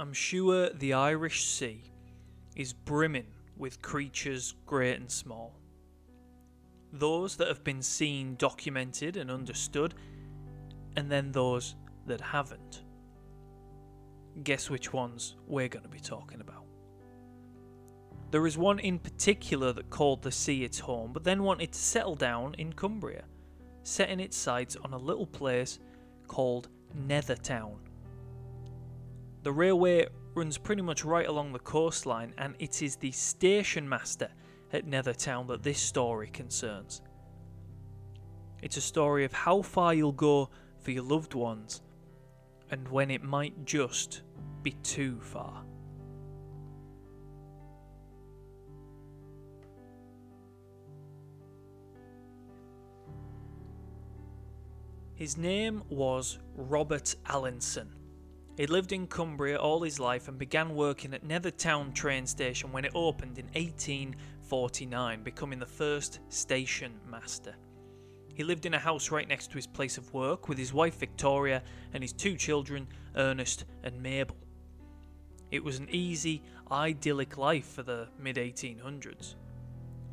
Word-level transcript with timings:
I'm 0.00 0.14
sure 0.14 0.70
the 0.70 0.94
Irish 0.94 1.44
Sea 1.44 1.82
is 2.56 2.72
brimming 2.72 3.26
with 3.58 3.82
creatures 3.82 4.54
great 4.64 4.96
and 4.96 5.10
small. 5.10 5.52
Those 6.90 7.36
that 7.36 7.48
have 7.48 7.62
been 7.62 7.82
seen, 7.82 8.34
documented, 8.36 9.18
and 9.18 9.30
understood, 9.30 9.94
and 10.96 11.10
then 11.10 11.32
those 11.32 11.74
that 12.06 12.22
haven't. 12.22 12.82
Guess 14.42 14.70
which 14.70 14.90
ones 14.90 15.36
we're 15.46 15.68
going 15.68 15.82
to 15.82 15.90
be 15.90 16.00
talking 16.00 16.40
about. 16.40 16.64
There 18.30 18.46
is 18.46 18.56
one 18.56 18.78
in 18.78 18.98
particular 18.98 19.74
that 19.74 19.90
called 19.90 20.22
the 20.22 20.32
sea 20.32 20.64
its 20.64 20.78
home, 20.78 21.12
but 21.12 21.24
then 21.24 21.42
wanted 21.42 21.72
to 21.72 21.78
settle 21.78 22.16
down 22.16 22.54
in 22.54 22.72
Cumbria, 22.72 23.24
setting 23.82 24.20
its 24.20 24.38
sights 24.38 24.76
on 24.82 24.94
a 24.94 24.98
little 24.98 25.26
place 25.26 25.78
called 26.26 26.70
Nethertown. 27.06 27.76
The 29.42 29.52
railway 29.52 30.06
runs 30.34 30.58
pretty 30.58 30.82
much 30.82 31.04
right 31.04 31.26
along 31.26 31.52
the 31.52 31.58
coastline, 31.58 32.34
and 32.36 32.54
it 32.58 32.82
is 32.82 32.96
the 32.96 33.10
station 33.10 33.88
master 33.88 34.28
at 34.72 34.86
Nethertown 34.86 35.48
that 35.48 35.62
this 35.62 35.80
story 35.80 36.28
concerns. 36.28 37.00
It's 38.62 38.76
a 38.76 38.82
story 38.82 39.24
of 39.24 39.32
how 39.32 39.62
far 39.62 39.94
you'll 39.94 40.12
go 40.12 40.50
for 40.78 40.90
your 40.90 41.04
loved 41.04 41.34
ones, 41.34 41.80
and 42.70 42.86
when 42.88 43.10
it 43.10 43.22
might 43.22 43.64
just 43.64 44.22
be 44.62 44.72
too 44.82 45.18
far. 45.20 45.64
His 55.14 55.36
name 55.36 55.82
was 55.88 56.38
Robert 56.54 57.14
Allinson. 57.26 57.99
He 58.60 58.66
lived 58.66 58.92
in 58.92 59.06
Cumbria 59.06 59.56
all 59.56 59.82
his 59.82 59.98
life 59.98 60.28
and 60.28 60.38
began 60.38 60.74
working 60.74 61.14
at 61.14 61.26
Nethertown 61.26 61.94
train 61.94 62.26
station 62.26 62.70
when 62.70 62.84
it 62.84 62.92
opened 62.94 63.38
in 63.38 63.46
1849, 63.54 65.22
becoming 65.22 65.58
the 65.58 65.64
first 65.64 66.20
station 66.28 66.92
master. 67.08 67.54
He 68.34 68.44
lived 68.44 68.66
in 68.66 68.74
a 68.74 68.78
house 68.78 69.10
right 69.10 69.26
next 69.26 69.46
to 69.46 69.56
his 69.56 69.66
place 69.66 69.96
of 69.96 70.12
work 70.12 70.46
with 70.46 70.58
his 70.58 70.74
wife 70.74 70.96
Victoria 70.96 71.62
and 71.94 72.04
his 72.04 72.12
two 72.12 72.36
children, 72.36 72.86
Ernest 73.16 73.64
and 73.82 74.02
Mabel. 74.02 74.36
It 75.50 75.64
was 75.64 75.78
an 75.78 75.88
easy, 75.90 76.42
idyllic 76.70 77.38
life 77.38 77.66
for 77.66 77.82
the 77.82 78.08
mid 78.18 78.36
1800s. 78.36 79.36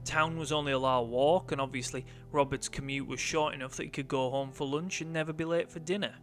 Town 0.05 0.37
was 0.37 0.53
only 0.53 0.71
a 0.71 0.79
little 0.79 1.07
walk, 1.07 1.51
and 1.51 1.59
obviously 1.59 2.05
Robert's 2.31 2.69
commute 2.69 3.07
was 3.07 3.19
short 3.19 3.53
enough 3.53 3.75
that 3.75 3.83
he 3.83 3.89
could 3.89 4.07
go 4.07 4.29
home 4.29 4.53
for 4.53 4.65
lunch 4.65 5.01
and 5.01 5.11
never 5.11 5.33
be 5.33 5.43
late 5.43 5.69
for 5.69 5.79
dinner. 5.79 6.15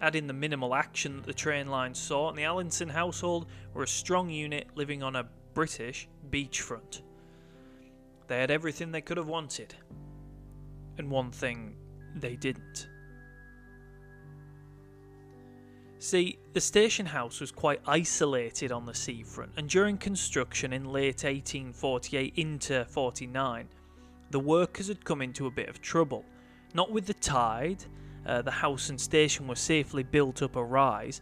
Add 0.00 0.14
in 0.14 0.26
the 0.26 0.32
minimal 0.32 0.74
action 0.74 1.16
that 1.16 1.26
the 1.26 1.32
train 1.32 1.68
line 1.68 1.94
saw, 1.94 2.28
and 2.28 2.36
the 2.36 2.44
Allinson 2.44 2.88
household 2.88 3.46
were 3.72 3.84
a 3.84 3.88
strong 3.88 4.28
unit 4.28 4.68
living 4.74 5.02
on 5.02 5.16
a 5.16 5.26
British 5.54 6.06
beachfront. 6.30 7.02
They 8.26 8.38
had 8.38 8.50
everything 8.50 8.92
they 8.92 9.00
could 9.00 9.16
have 9.16 9.28
wanted, 9.28 9.74
and 10.98 11.10
one 11.10 11.30
thing 11.30 11.76
they 12.14 12.36
didn't. 12.36 12.88
See, 15.98 16.38
the 16.52 16.60
station 16.60 17.06
house 17.06 17.40
was 17.40 17.50
quite 17.50 17.80
isolated 17.86 18.70
on 18.70 18.84
the 18.84 18.94
seafront, 18.94 19.52
and 19.56 19.68
during 19.68 19.96
construction 19.96 20.74
in 20.74 20.84
late 20.84 21.24
1848 21.24 22.34
into 22.36 22.84
49, 22.84 23.68
the 24.30 24.40
workers 24.40 24.88
had 24.88 25.04
come 25.04 25.22
into 25.22 25.46
a 25.46 25.50
bit 25.50 25.70
of 25.70 25.80
trouble. 25.80 26.24
Not 26.74 26.90
with 26.90 27.06
the 27.06 27.14
tide, 27.14 27.84
uh, 28.26 28.42
the 28.42 28.50
house 28.50 28.90
and 28.90 29.00
station 29.00 29.46
were 29.46 29.54
safely 29.54 30.02
built 30.02 30.42
up 30.42 30.56
a 30.56 30.64
rise, 30.64 31.20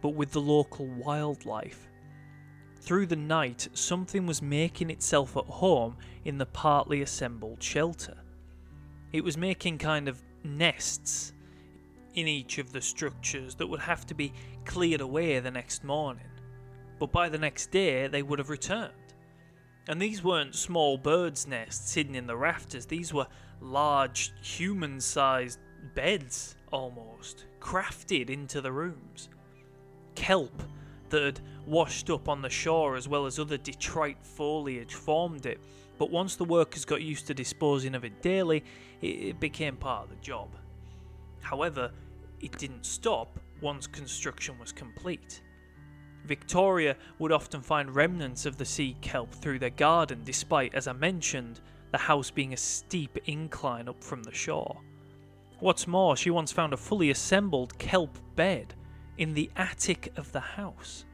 but 0.00 0.10
with 0.10 0.30
the 0.30 0.40
local 0.40 0.86
wildlife. 0.86 1.88
Through 2.80 3.06
the 3.06 3.16
night, 3.16 3.68
something 3.72 4.26
was 4.26 4.42
making 4.42 4.90
itself 4.90 5.36
at 5.36 5.46
home 5.46 5.96
in 6.24 6.38
the 6.38 6.46
partly 6.46 7.02
assembled 7.02 7.62
shelter. 7.62 8.16
It 9.12 9.24
was 9.24 9.36
making 9.36 9.78
kind 9.78 10.06
of 10.06 10.22
nests 10.44 11.32
in 12.14 12.28
each 12.28 12.58
of 12.58 12.72
the 12.72 12.80
structures 12.80 13.54
that 13.56 13.66
would 13.66 13.80
have 13.80 14.06
to 14.06 14.14
be 14.14 14.32
cleared 14.64 15.00
away 15.00 15.40
the 15.40 15.50
next 15.50 15.82
morning. 15.82 16.26
But 16.98 17.10
by 17.10 17.28
the 17.28 17.38
next 17.38 17.70
day, 17.70 18.06
they 18.06 18.22
would 18.22 18.38
have 18.38 18.50
returned. 18.50 18.92
And 19.88 20.00
these 20.00 20.22
weren't 20.22 20.54
small 20.54 20.96
birds' 20.96 21.46
nests 21.46 21.94
hidden 21.94 22.14
in 22.14 22.26
the 22.26 22.36
rafters, 22.36 22.86
these 22.86 23.12
were 23.12 23.26
large, 23.60 24.32
human 24.42 25.00
sized 25.00 25.58
beds 25.94 26.56
almost, 26.72 27.46
crafted 27.60 28.30
into 28.30 28.60
the 28.60 28.72
rooms. 28.72 29.28
Kelp 30.14 30.62
that 31.10 31.22
had 31.22 31.40
washed 31.66 32.10
up 32.10 32.28
on 32.28 32.42
the 32.42 32.50
shore 32.50 32.96
as 32.96 33.08
well 33.08 33.26
as 33.26 33.38
other 33.38 33.56
detrite 33.56 34.18
foliage 34.22 34.94
formed 34.94 35.46
it, 35.46 35.60
but 35.98 36.10
once 36.10 36.36
the 36.36 36.44
workers 36.44 36.84
got 36.84 37.02
used 37.02 37.26
to 37.26 37.34
disposing 37.34 37.94
of 37.94 38.04
it 38.04 38.22
daily, 38.22 38.64
it 39.00 39.38
became 39.38 39.76
part 39.76 40.04
of 40.04 40.10
the 40.10 40.16
job. 40.16 40.48
However, 41.40 41.92
it 42.40 42.56
didn't 42.58 42.84
stop 42.84 43.38
once 43.60 43.86
construction 43.86 44.58
was 44.58 44.72
complete. 44.72 45.40
Victoria 46.24 46.96
would 47.18 47.32
often 47.32 47.60
find 47.60 47.94
remnants 47.94 48.46
of 48.46 48.56
the 48.56 48.64
sea 48.64 48.96
kelp 49.00 49.32
through 49.34 49.58
their 49.58 49.70
garden, 49.70 50.22
despite, 50.24 50.74
as 50.74 50.88
I 50.88 50.92
mentioned, 50.92 51.60
the 51.92 51.98
house 51.98 52.30
being 52.30 52.54
a 52.54 52.56
steep 52.56 53.18
incline 53.26 53.88
up 53.88 54.02
from 54.02 54.22
the 54.22 54.32
shore. 54.32 54.80
What's 55.60 55.86
more, 55.86 56.16
she 56.16 56.30
once 56.30 56.52
found 56.52 56.72
a 56.72 56.76
fully 56.76 57.10
assembled 57.10 57.78
kelp 57.78 58.18
bed 58.34 58.74
in 59.16 59.34
the 59.34 59.50
attic 59.56 60.12
of 60.16 60.32
the 60.32 60.40
house. 60.40 61.04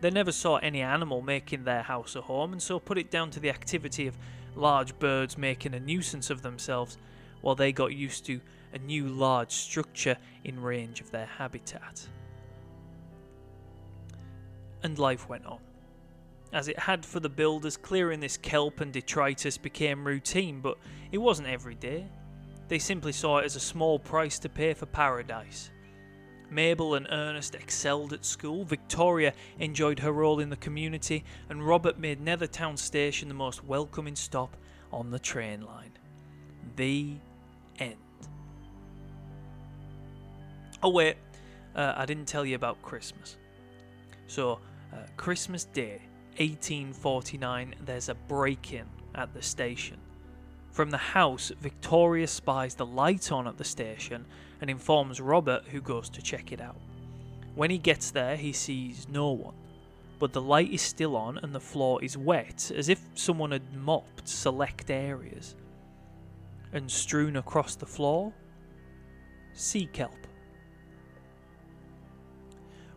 They 0.00 0.10
never 0.10 0.32
saw 0.32 0.56
any 0.56 0.80
animal 0.80 1.22
making 1.22 1.64
their 1.64 1.82
house 1.82 2.14
a 2.14 2.20
home, 2.20 2.52
and 2.52 2.62
so 2.62 2.78
put 2.78 2.98
it 2.98 3.10
down 3.10 3.30
to 3.30 3.40
the 3.40 3.50
activity 3.50 4.06
of 4.06 4.16
large 4.54 4.98
birds 4.98 5.36
making 5.36 5.74
a 5.74 5.80
nuisance 5.80 6.30
of 6.30 6.42
themselves 6.42 6.98
while 7.40 7.54
they 7.54 7.72
got 7.72 7.94
used 7.94 8.26
to 8.26 8.40
a 8.72 8.78
new 8.78 9.08
large 9.08 9.52
structure 9.52 10.16
in 10.44 10.60
range 10.60 11.00
of 11.00 11.10
their 11.10 11.26
habitat. 11.26 12.06
And 14.82 14.98
life 14.98 15.28
went 15.28 15.46
on. 15.46 15.58
As 16.52 16.68
it 16.68 16.78
had 16.78 17.04
for 17.04 17.20
the 17.20 17.28
builders, 17.28 17.76
clearing 17.76 18.20
this 18.20 18.36
kelp 18.36 18.80
and 18.80 18.92
detritus 18.92 19.58
became 19.58 20.06
routine, 20.06 20.60
but 20.60 20.78
it 21.10 21.18
wasn't 21.18 21.48
every 21.48 21.74
day. 21.74 22.06
They 22.68 22.78
simply 22.78 23.12
saw 23.12 23.38
it 23.38 23.46
as 23.46 23.56
a 23.56 23.60
small 23.60 23.98
price 23.98 24.38
to 24.40 24.48
pay 24.48 24.74
for 24.74 24.86
paradise. 24.86 25.70
Mabel 26.50 26.94
and 26.94 27.06
Ernest 27.10 27.54
excelled 27.54 28.12
at 28.12 28.24
school, 28.24 28.64
Victoria 28.64 29.34
enjoyed 29.58 29.98
her 29.98 30.12
role 30.12 30.40
in 30.40 30.48
the 30.48 30.56
community, 30.56 31.24
and 31.48 31.66
Robert 31.66 31.98
made 31.98 32.24
Nethertown 32.24 32.78
Station 32.78 33.28
the 33.28 33.34
most 33.34 33.64
welcoming 33.64 34.16
stop 34.16 34.56
on 34.92 35.10
the 35.10 35.18
train 35.18 35.62
line. 35.62 35.92
The 36.76 37.16
end. 37.78 37.96
Oh, 40.82 40.90
wait, 40.90 41.16
uh, 41.74 41.94
I 41.96 42.06
didn't 42.06 42.26
tell 42.26 42.46
you 42.46 42.54
about 42.54 42.80
Christmas. 42.82 43.36
So, 44.26 44.60
uh, 44.92 44.98
Christmas 45.16 45.64
Day, 45.64 46.00
1849, 46.38 47.74
there's 47.84 48.08
a 48.08 48.14
break 48.14 48.72
in 48.72 48.86
at 49.14 49.34
the 49.34 49.42
station. 49.42 49.98
From 50.78 50.90
the 50.90 50.96
house, 50.96 51.50
Victoria 51.60 52.28
spies 52.28 52.76
the 52.76 52.86
light 52.86 53.32
on 53.32 53.48
at 53.48 53.58
the 53.58 53.64
station 53.64 54.24
and 54.60 54.70
informs 54.70 55.20
Robert, 55.20 55.64
who 55.64 55.80
goes 55.80 56.08
to 56.10 56.22
check 56.22 56.52
it 56.52 56.60
out. 56.60 56.76
When 57.56 57.68
he 57.68 57.78
gets 57.78 58.12
there, 58.12 58.36
he 58.36 58.52
sees 58.52 59.08
no 59.08 59.32
one, 59.32 59.56
but 60.20 60.32
the 60.32 60.40
light 60.40 60.70
is 60.70 60.80
still 60.80 61.16
on 61.16 61.38
and 61.38 61.52
the 61.52 61.58
floor 61.58 62.00
is 62.04 62.16
wet, 62.16 62.70
as 62.76 62.88
if 62.88 63.00
someone 63.14 63.50
had 63.50 63.74
mopped 63.74 64.28
select 64.28 64.88
areas. 64.88 65.56
And 66.72 66.88
strewn 66.88 67.34
across 67.34 67.74
the 67.74 67.84
floor, 67.84 68.32
sea 69.54 69.86
kelp. 69.86 70.28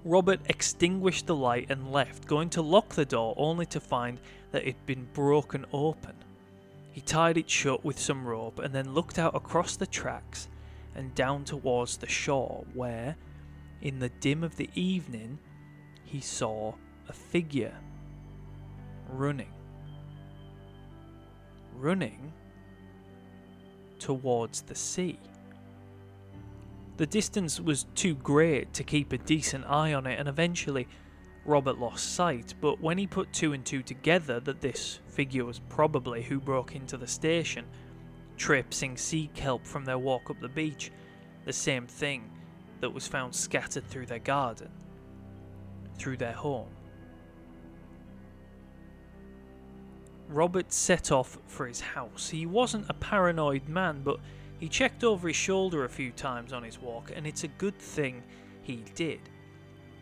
Robert 0.05 0.41
extinguished 0.45 1.25
the 1.25 1.35
light 1.35 1.71
and 1.71 1.91
left, 1.91 2.27
going 2.27 2.51
to 2.51 2.61
lock 2.61 2.89
the 2.89 3.05
door 3.05 3.33
only 3.37 3.65
to 3.65 3.79
find 3.79 4.19
that 4.51 4.67
it 4.67 4.75
had 4.75 4.85
been 4.85 5.07
broken 5.13 5.65
open. 5.73 6.13
He 6.91 7.01
tied 7.01 7.37
it 7.37 7.49
shut 7.49 7.85
with 7.85 7.97
some 7.97 8.25
rope 8.25 8.59
and 8.59 8.73
then 8.73 8.93
looked 8.93 9.17
out 9.17 9.35
across 9.35 9.75
the 9.75 9.87
tracks 9.87 10.49
and 10.93 11.15
down 11.15 11.45
towards 11.45 11.97
the 11.97 12.09
shore, 12.09 12.65
where, 12.73 13.15
in 13.81 13.99
the 13.99 14.09
dim 14.09 14.43
of 14.43 14.57
the 14.57 14.69
evening, 14.75 15.39
he 16.03 16.19
saw 16.19 16.73
a 17.07 17.13
figure 17.13 17.75
running. 19.07 19.53
Running 21.77 22.33
towards 23.99 24.61
the 24.63 24.75
sea. 24.75 25.17
The 26.97 27.05
distance 27.05 27.59
was 27.59 27.85
too 27.95 28.15
great 28.15 28.73
to 28.73 28.83
keep 28.83 29.13
a 29.13 29.17
decent 29.17 29.65
eye 29.65 29.93
on 29.93 30.05
it, 30.05 30.19
and 30.19 30.27
eventually 30.27 30.87
Robert 31.45 31.79
lost 31.79 32.15
sight. 32.15 32.53
But 32.61 32.81
when 32.81 32.97
he 32.97 33.07
put 33.07 33.33
two 33.33 33.53
and 33.53 33.65
two 33.65 33.83
together 33.83 34.39
that 34.41 34.61
this 34.61 34.99
figure 35.07 35.45
was 35.45 35.59
probably 35.59 36.21
who 36.23 36.39
broke 36.39 36.75
into 36.75 36.97
the 36.97 37.07
station, 37.07 37.65
traipsing 38.37 38.97
sea 38.97 39.29
kelp 39.33 39.65
from 39.65 39.85
their 39.85 39.97
walk 39.97 40.29
up 40.29 40.39
the 40.39 40.49
beach, 40.49 40.91
the 41.45 41.53
same 41.53 41.87
thing 41.87 42.29
that 42.79 42.93
was 42.93 43.07
found 43.07 43.35
scattered 43.35 43.87
through 43.87 44.05
their 44.07 44.19
garden. 44.19 44.69
through 45.97 46.17
their 46.17 46.33
home. 46.33 46.69
Robert 50.27 50.71
set 50.73 51.11
off 51.11 51.37
for 51.45 51.67
his 51.67 51.81
house. 51.81 52.29
He 52.29 52.45
wasn't 52.45 52.89
a 52.89 52.93
paranoid 52.93 53.67
man, 53.67 54.01
but 54.03 54.19
he 54.59 54.67
checked 54.67 55.03
over 55.03 55.27
his 55.27 55.37
shoulder 55.37 55.83
a 55.83 55.89
few 55.89 56.11
times 56.11 56.53
on 56.53 56.63
his 56.63 56.79
walk, 56.79 57.11
and 57.15 57.27
it's 57.27 57.43
a 57.43 57.49
good 57.49 57.77
thing 57.77 58.23
he 58.63 58.83
did. 58.95 59.19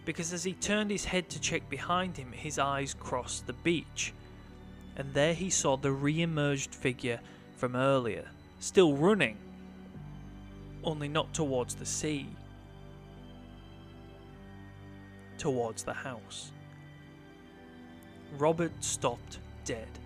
Because 0.10 0.34
as 0.34 0.44
he 0.44 0.54
turned 0.54 0.90
his 0.90 1.06
head 1.06 1.30
to 1.30 1.40
check 1.40 1.70
behind 1.70 2.18
him, 2.18 2.32
his 2.32 2.58
eyes 2.58 2.96
crossed 2.96 3.46
the 3.46 3.54
beach. 3.54 4.12
And 4.96 5.14
there 5.14 5.36
he 5.36 5.52
saw 5.52 5.78
the 5.78 5.92
re 5.92 6.24
emerged 6.24 6.74
figure 6.74 7.20
from 7.58 7.76
earlier, 7.76 8.28
still 8.60 8.96
running, 8.96 9.38
only 10.84 11.08
not 11.08 11.32
towards 11.32 11.76
the 11.76 11.86
sea, 11.86 12.28
towards 15.38 15.84
the 15.84 15.94
house. 15.94 16.54
Robert 18.40 18.84
stopped 18.84 19.38
dead, 19.64 20.00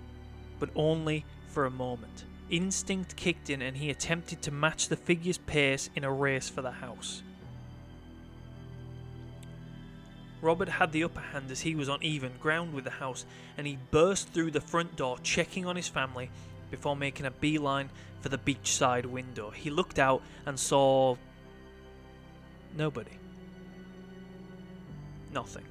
but 0.60 0.70
only 0.76 1.24
for 1.48 1.64
a 1.64 1.72
moment. 1.72 2.26
Instinct 2.50 3.16
kicked 3.16 3.50
in 3.50 3.62
and 3.62 3.78
he 3.78 3.90
attempted 3.90 4.42
to 4.42 4.52
match 4.52 4.90
the 4.90 4.98
figure's 4.98 5.38
pace 5.38 5.90
in 5.96 6.04
a 6.04 6.12
race 6.12 6.50
for 6.50 6.62
the 6.62 6.72
house. 6.72 7.24
Robert 10.44 10.68
had 10.68 10.92
the 10.92 11.06
upper 11.06 11.22
hand 11.22 11.50
as 11.50 11.62
he 11.62 11.74
was 11.74 11.88
on 11.88 12.04
even 12.04 12.34
ground 12.38 12.74
with 12.74 12.84
the 12.84 12.90
house, 12.90 13.26
and 13.58 13.66
he 13.66 13.78
burst 13.92 14.28
through 14.34 14.52
the 14.52 14.60
front 14.60 14.98
door, 14.98 15.18
checking 15.24 15.66
on 15.66 15.78
his 15.78 15.88
family 15.88 16.30
before 16.70 16.98
making 16.98 17.26
a 17.26 17.32
beeline 17.32 17.90
for 18.20 18.28
the 18.28 18.38
beachside 18.38 19.06
window. 19.06 19.52
He 19.52 19.70
looked 19.70 20.00
out 20.00 20.22
and 20.46 20.60
saw 20.60 21.16
nobody. 22.76 23.18
Nothing. 25.32 25.64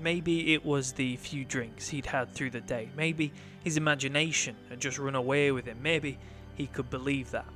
Maybe 0.00 0.52
it 0.52 0.64
was 0.64 0.92
the 0.92 1.16
few 1.16 1.44
drinks 1.44 1.88
he'd 1.88 2.06
had 2.06 2.32
through 2.32 2.50
the 2.50 2.60
day. 2.60 2.90
Maybe 2.96 3.32
his 3.62 3.76
imagination 3.76 4.56
had 4.68 4.80
just 4.80 4.98
run 4.98 5.14
away 5.14 5.52
with 5.52 5.64
him. 5.64 5.78
Maybe 5.80 6.18
he 6.56 6.66
could 6.66 6.90
believe 6.90 7.30
that. 7.30 7.46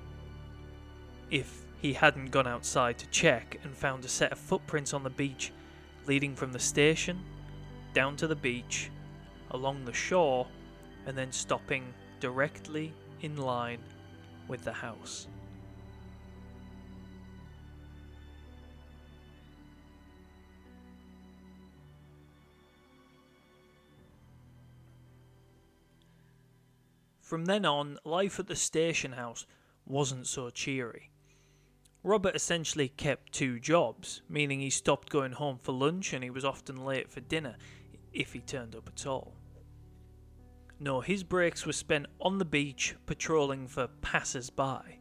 If 1.29 1.65
he 1.81 1.95
hadn't 1.95 2.31
gone 2.31 2.47
outside 2.47 2.99
to 2.99 3.07
check 3.07 3.59
and 3.65 3.75
found 3.75 4.05
a 4.05 4.09
set 4.09 4.33
of 4.33 4.39
footprints 4.39 4.93
on 4.93 5.03
the 5.03 5.11
beach 5.11 5.51
leading 6.07 6.37
from 6.37 6.53
the 6.53 6.59
station 6.59 7.19
down 7.95 8.17
to 8.17 8.27
the 8.27 8.37
beach, 8.37 8.91
along 9.53 9.85
the 9.85 9.93
shore, 9.93 10.47
and 11.07 11.17
then 11.17 11.33
stopping 11.33 11.93
directly 12.21 12.93
in 13.23 13.37
line 13.37 13.81
with 14.47 14.63
the 14.63 14.73
house. 14.73 15.27
From 27.23 27.47
then 27.47 27.65
on, 27.65 27.99
life 28.05 28.39
at 28.39 28.49
the 28.49 28.57
station 28.57 29.13
house 29.13 29.47
wasn't 29.87 30.27
so 30.27 30.51
cheery. 30.51 31.10
Robert 32.03 32.35
essentially 32.35 32.89
kept 32.89 33.33
two 33.33 33.61
jobs, 33.61 34.23
meaning 34.29 34.61
he 34.61 34.71
stopped 34.71 35.11
going 35.11 35.33
home 35.33 35.59
for 35.63 35.73
lunch 35.73 36.13
and 36.13 36.25
he 36.25 36.31
was 36.31 36.45
often 36.45 36.77
late 36.85 37.11
for 37.11 37.21
dinner, 37.21 37.57
if 38.13 38.33
he 38.33 38.41
turned 38.41 38.75
up 38.75 38.89
at 38.89 39.07
all. 39.07 39.35
No, 40.79 41.03
his 41.03 41.23
breaks 41.23 41.67
were 41.67 41.75
spent 41.75 42.07
on 42.21 42.39
the 42.39 42.45
beach 42.45 42.95
patrolling 43.05 43.69
for 43.69 43.87
passers 44.01 44.49
by. 44.49 44.97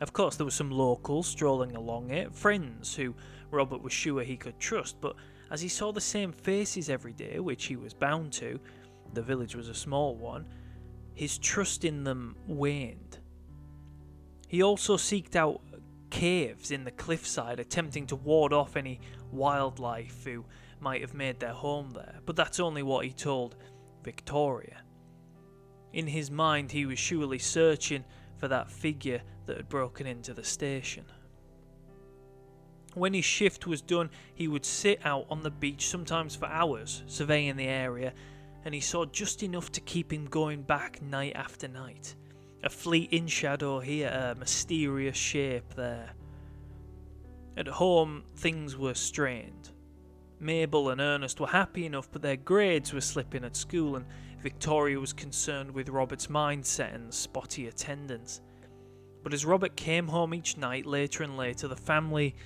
Of 0.00 0.14
course, 0.14 0.36
there 0.36 0.46
were 0.46 0.50
some 0.50 0.70
locals 0.70 1.26
strolling 1.26 1.76
along 1.76 2.10
it, 2.10 2.34
friends 2.34 2.94
who 2.94 3.14
Robert 3.50 3.82
was 3.82 3.92
sure 3.92 4.22
he 4.22 4.36
could 4.36 4.58
trust, 4.58 5.00
but 5.02 5.16
as 5.50 5.60
he 5.60 5.68
saw 5.68 5.92
the 5.92 6.00
same 6.00 6.32
faces 6.32 6.88
every 6.88 7.12
day, 7.12 7.40
which 7.40 7.66
he 7.66 7.76
was 7.76 7.92
bound 7.92 8.32
to, 8.34 8.58
the 9.12 9.22
village 9.22 9.54
was 9.54 9.68
a 9.68 9.74
small 9.74 10.14
one, 10.14 10.46
his 11.14 11.36
trust 11.36 11.84
in 11.84 12.04
them 12.04 12.36
waned. 12.46 13.18
He 14.46 14.62
also 14.62 14.96
seeked 14.96 15.36
out 15.36 15.60
caves 16.10 16.70
in 16.70 16.84
the 16.84 16.90
cliffside, 16.90 17.60
attempting 17.60 18.06
to 18.06 18.16
ward 18.16 18.52
off 18.52 18.76
any 18.76 19.00
wildlife 19.32 20.24
who 20.24 20.44
might 20.80 21.00
have 21.00 21.14
made 21.14 21.40
their 21.40 21.52
home 21.52 21.90
there, 21.90 22.20
but 22.24 22.36
that's 22.36 22.60
only 22.60 22.82
what 22.82 23.04
he 23.04 23.12
told 23.12 23.56
Victoria. 24.02 24.82
In 25.92 26.06
his 26.06 26.30
mind, 26.30 26.70
he 26.70 26.86
was 26.86 26.98
surely 26.98 27.38
searching 27.38 28.04
for 28.36 28.48
that 28.48 28.70
figure 28.70 29.22
that 29.46 29.56
had 29.56 29.68
broken 29.68 30.06
into 30.06 30.34
the 30.34 30.44
station. 30.44 31.04
When 32.94 33.14
his 33.14 33.24
shift 33.24 33.66
was 33.66 33.80
done, 33.80 34.10
he 34.34 34.48
would 34.48 34.64
sit 34.64 35.00
out 35.04 35.26
on 35.30 35.42
the 35.42 35.50
beach, 35.50 35.88
sometimes 35.88 36.36
for 36.36 36.46
hours, 36.46 37.02
surveying 37.06 37.56
the 37.56 37.66
area 37.66 38.12
and 38.64 38.74
he 38.74 38.80
saw 38.80 39.04
just 39.06 39.42
enough 39.42 39.72
to 39.72 39.80
keep 39.80 40.12
him 40.12 40.26
going 40.26 40.62
back 40.62 41.00
night 41.00 41.32
after 41.34 41.68
night. 41.68 42.14
A 42.62 42.68
fleeting 42.68 43.28
shadow 43.28 43.78
here, 43.78 44.08
a 44.08 44.34
mysterious 44.34 45.16
shape 45.16 45.74
there. 45.74 46.10
At 47.56 47.68
home, 47.68 48.24
things 48.36 48.76
were 48.76 48.94
strained. 48.94 49.70
Mabel 50.40 50.90
and 50.90 51.00
Ernest 51.00 51.40
were 51.40 51.46
happy 51.46 51.86
enough, 51.86 52.08
but 52.10 52.22
their 52.22 52.36
grades 52.36 52.92
were 52.92 53.00
slipping 53.00 53.44
at 53.44 53.56
school, 53.56 53.96
and 53.96 54.06
Victoria 54.40 54.98
was 54.98 55.12
concerned 55.12 55.70
with 55.72 55.88
Robert's 55.88 56.28
mindset 56.28 56.94
and 56.94 57.12
spotty 57.12 57.66
attendance. 57.66 58.40
But 59.22 59.34
as 59.34 59.44
Robert 59.44 59.76
came 59.76 60.08
home 60.08 60.34
each 60.34 60.56
night, 60.56 60.86
later 60.86 61.22
and 61.22 61.36
later, 61.36 61.68
the 61.68 61.76
family 61.76 62.36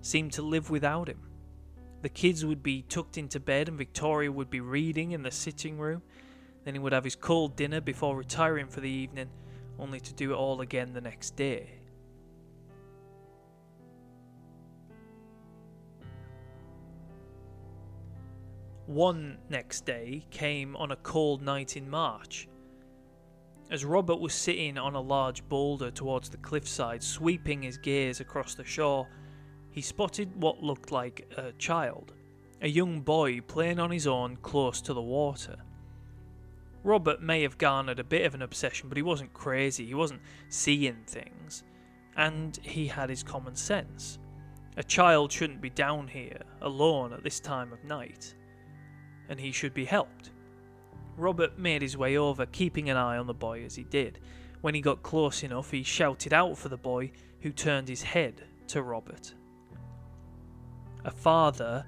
seemed 0.00 0.32
to 0.32 0.42
live 0.42 0.70
without 0.70 1.08
him. 1.08 1.20
The 2.02 2.08
kids 2.08 2.44
would 2.44 2.62
be 2.62 2.82
tucked 2.82 3.16
into 3.16 3.38
bed 3.38 3.68
and 3.68 3.78
Victoria 3.78 4.32
would 4.32 4.50
be 4.50 4.60
reading 4.60 5.12
in 5.12 5.22
the 5.22 5.30
sitting 5.30 5.78
room. 5.78 6.02
Then 6.64 6.74
he 6.74 6.80
would 6.80 6.92
have 6.92 7.04
his 7.04 7.14
cold 7.14 7.54
dinner 7.54 7.80
before 7.80 8.16
retiring 8.16 8.66
for 8.66 8.80
the 8.80 8.90
evening, 8.90 9.28
only 9.82 9.98
to 9.98 10.14
do 10.14 10.32
it 10.32 10.36
all 10.36 10.60
again 10.60 10.92
the 10.92 11.00
next 11.00 11.34
day. 11.34 11.68
One 18.86 19.38
next 19.48 19.84
day 19.84 20.24
came 20.30 20.76
on 20.76 20.92
a 20.92 20.96
cold 20.96 21.42
night 21.42 21.76
in 21.76 21.90
March. 21.90 22.48
As 23.70 23.84
Robert 23.84 24.20
was 24.20 24.34
sitting 24.34 24.78
on 24.78 24.94
a 24.94 25.00
large 25.00 25.42
boulder 25.48 25.90
towards 25.90 26.28
the 26.28 26.36
cliffside, 26.36 27.02
sweeping 27.02 27.62
his 27.62 27.76
gaze 27.76 28.20
across 28.20 28.54
the 28.54 28.64
shore, 28.64 29.08
he 29.70 29.80
spotted 29.80 30.30
what 30.40 30.62
looked 30.62 30.92
like 30.92 31.26
a 31.36 31.52
child, 31.52 32.12
a 32.60 32.68
young 32.68 33.00
boy 33.00 33.40
playing 33.40 33.80
on 33.80 33.90
his 33.90 34.06
own 34.06 34.36
close 34.36 34.80
to 34.82 34.94
the 34.94 35.02
water. 35.02 35.56
Robert 36.84 37.22
may 37.22 37.42
have 37.42 37.58
garnered 37.58 37.98
a 37.98 38.04
bit 38.04 38.26
of 38.26 38.34
an 38.34 38.42
obsession, 38.42 38.88
but 38.88 38.96
he 38.96 39.02
wasn't 39.02 39.32
crazy, 39.32 39.86
he 39.86 39.94
wasn't 39.94 40.22
seeing 40.48 41.04
things, 41.06 41.62
and 42.16 42.58
he 42.62 42.86
had 42.88 43.08
his 43.08 43.22
common 43.22 43.54
sense. 43.54 44.18
A 44.76 44.82
child 44.82 45.30
shouldn't 45.30 45.60
be 45.60 45.70
down 45.70 46.08
here, 46.08 46.42
alone 46.60 47.12
at 47.12 47.22
this 47.22 47.40
time 47.40 47.72
of 47.72 47.84
night, 47.84 48.34
and 49.28 49.38
he 49.38 49.52
should 49.52 49.74
be 49.74 49.84
helped. 49.84 50.30
Robert 51.16 51.58
made 51.58 51.82
his 51.82 51.96
way 51.96 52.16
over, 52.16 52.46
keeping 52.46 52.88
an 52.90 52.96
eye 52.96 53.18
on 53.18 53.26
the 53.26 53.34
boy 53.34 53.64
as 53.64 53.74
he 53.74 53.84
did. 53.84 54.18
When 54.62 54.74
he 54.74 54.80
got 54.80 55.02
close 55.02 55.42
enough, 55.42 55.70
he 55.70 55.82
shouted 55.82 56.32
out 56.32 56.56
for 56.56 56.68
the 56.68 56.76
boy, 56.76 57.12
who 57.40 57.52
turned 57.52 57.88
his 57.88 58.02
head 58.02 58.44
to 58.68 58.82
Robert. 58.82 59.34
A 61.04 61.10
father 61.10 61.84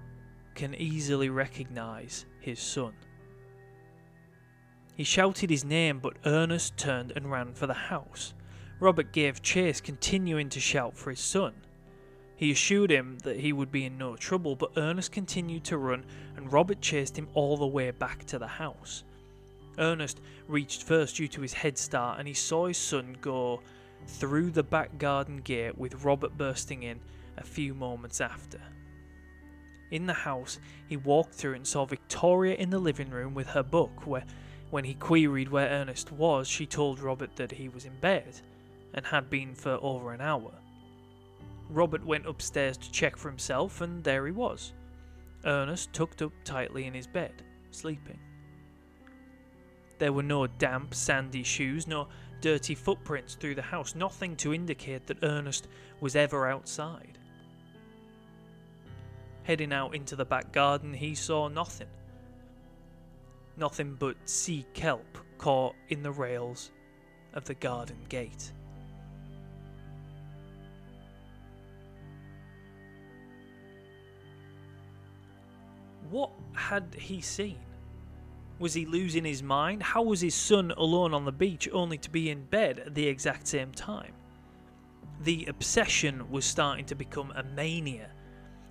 can 0.54 0.74
easily 0.74 1.30
recognize 1.30 2.26
his 2.40 2.60
son. 2.60 2.94
He 4.96 5.04
shouted 5.04 5.50
his 5.50 5.64
name, 5.64 5.98
but 5.98 6.18
Ernest 6.24 6.76
turned 6.76 7.12
and 7.16 7.30
ran 7.30 7.54
for 7.54 7.66
the 7.66 7.74
house. 7.74 8.32
Robert 8.78 9.12
gave 9.12 9.42
chase, 9.42 9.80
continuing 9.80 10.48
to 10.50 10.60
shout 10.60 10.96
for 10.96 11.10
his 11.10 11.20
son. 11.20 11.54
He 12.36 12.50
assured 12.50 12.90
him 12.90 13.18
that 13.24 13.40
he 13.40 13.52
would 13.52 13.72
be 13.72 13.84
in 13.84 13.98
no 13.98 14.16
trouble, 14.16 14.56
but 14.56 14.72
Ernest 14.76 15.12
continued 15.12 15.64
to 15.64 15.78
run, 15.78 16.04
and 16.36 16.52
Robert 16.52 16.80
chased 16.80 17.18
him 17.18 17.28
all 17.34 17.56
the 17.56 17.66
way 17.66 17.90
back 17.90 18.24
to 18.26 18.38
the 18.38 18.46
house. 18.46 19.04
Ernest 19.78 20.20
reached 20.46 20.84
first 20.84 21.16
due 21.16 21.28
to 21.28 21.40
his 21.40 21.54
head 21.54 21.76
start, 21.78 22.18
and 22.18 22.28
he 22.28 22.34
saw 22.34 22.66
his 22.66 22.78
son 22.78 23.16
go 23.20 23.60
through 24.06 24.50
the 24.50 24.62
back 24.62 24.98
garden 24.98 25.38
gate 25.38 25.76
with 25.76 26.04
Robert 26.04 26.36
bursting 26.36 26.82
in 26.82 27.00
a 27.36 27.44
few 27.44 27.74
moments 27.74 28.20
after. 28.20 28.60
In 29.90 30.06
the 30.06 30.12
house, 30.12 30.58
he 30.86 30.96
walked 30.96 31.34
through 31.34 31.54
and 31.54 31.66
saw 31.66 31.84
Victoria 31.84 32.54
in 32.56 32.70
the 32.70 32.78
living 32.78 33.10
room 33.10 33.34
with 33.34 33.48
her 33.48 33.62
book, 33.62 34.06
where 34.06 34.24
when 34.74 34.82
he 34.84 34.94
queried 34.94 35.48
where 35.48 35.68
Ernest 35.68 36.10
was, 36.10 36.48
she 36.48 36.66
told 36.66 36.98
Robert 36.98 37.36
that 37.36 37.52
he 37.52 37.68
was 37.68 37.84
in 37.84 37.96
bed 38.00 38.40
and 38.92 39.06
had 39.06 39.30
been 39.30 39.54
for 39.54 39.78
over 39.80 40.12
an 40.12 40.20
hour. 40.20 40.50
Robert 41.70 42.04
went 42.04 42.26
upstairs 42.26 42.76
to 42.76 42.90
check 42.90 43.16
for 43.16 43.28
himself, 43.28 43.82
and 43.82 44.02
there 44.02 44.26
he 44.26 44.32
was. 44.32 44.72
Ernest 45.44 45.92
tucked 45.92 46.22
up 46.22 46.32
tightly 46.42 46.86
in 46.86 46.92
his 46.92 47.06
bed, 47.06 47.44
sleeping. 47.70 48.18
There 50.00 50.12
were 50.12 50.24
no 50.24 50.48
damp, 50.48 50.92
sandy 50.92 51.44
shoes, 51.44 51.86
nor 51.86 52.08
dirty 52.40 52.74
footprints 52.74 53.36
through 53.36 53.54
the 53.54 53.62
house, 53.62 53.94
nothing 53.94 54.34
to 54.38 54.52
indicate 54.52 55.06
that 55.06 55.22
Ernest 55.22 55.68
was 56.00 56.16
ever 56.16 56.48
outside. 56.48 57.16
Heading 59.44 59.72
out 59.72 59.94
into 59.94 60.16
the 60.16 60.24
back 60.24 60.50
garden, 60.50 60.92
he 60.92 61.14
saw 61.14 61.46
nothing. 61.46 61.86
Nothing 63.56 63.94
but 63.94 64.16
sea 64.28 64.66
kelp 64.74 65.18
caught 65.38 65.76
in 65.88 66.02
the 66.02 66.10
rails 66.10 66.70
of 67.34 67.44
the 67.44 67.54
garden 67.54 67.98
gate. 68.08 68.52
What 76.10 76.30
had 76.54 76.94
he 76.98 77.20
seen? 77.20 77.58
Was 78.58 78.74
he 78.74 78.86
losing 78.86 79.24
his 79.24 79.42
mind? 79.42 79.82
How 79.82 80.02
was 80.02 80.20
his 80.20 80.34
son 80.34 80.70
alone 80.76 81.12
on 81.12 81.24
the 81.24 81.32
beach 81.32 81.68
only 81.72 81.98
to 81.98 82.10
be 82.10 82.30
in 82.30 82.44
bed 82.44 82.78
at 82.78 82.94
the 82.94 83.06
exact 83.06 83.48
same 83.48 83.72
time? 83.72 84.12
The 85.20 85.46
obsession 85.46 86.30
was 86.30 86.44
starting 86.44 86.84
to 86.86 86.94
become 86.94 87.32
a 87.32 87.42
mania. 87.42 88.10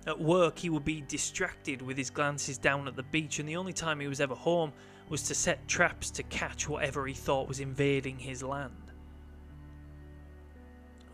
At 0.06 0.20
work, 0.20 0.58
he 0.58 0.68
would 0.68 0.84
be 0.84 1.00
distracted 1.00 1.80
with 1.80 1.96
his 1.96 2.10
glances 2.10 2.58
down 2.58 2.86
at 2.88 2.96
the 2.96 3.02
beach, 3.02 3.38
and 3.38 3.48
the 3.48 3.56
only 3.56 3.72
time 3.72 4.00
he 4.00 4.06
was 4.06 4.20
ever 4.20 4.34
home 4.34 4.72
was 5.08 5.22
to 5.24 5.34
set 5.34 5.66
traps 5.66 6.10
to 6.12 6.22
catch 6.24 6.68
whatever 6.68 7.06
he 7.06 7.14
thought 7.14 7.48
was 7.48 7.60
invading 7.60 8.18
his 8.18 8.42
land. 8.42 8.92